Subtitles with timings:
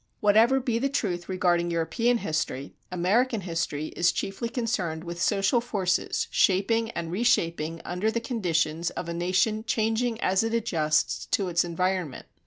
[0.19, 6.27] Whatever be the truth regarding European history, American history is chiefly concerned with social forces,
[6.31, 11.63] shaping and reshaping under the conditions of a nation changing as it adjusts to its
[11.63, 12.25] environment.